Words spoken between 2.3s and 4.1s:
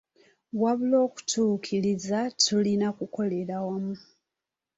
tulina kukolera wamu.